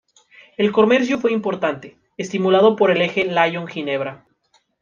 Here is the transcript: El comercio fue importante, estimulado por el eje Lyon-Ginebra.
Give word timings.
El 0.57 0.71
comercio 0.71 1.19
fue 1.19 1.31
importante, 1.31 1.95
estimulado 2.17 2.75
por 2.75 2.89
el 2.89 3.03
eje 3.03 3.23
Lyon-Ginebra. 3.25 4.25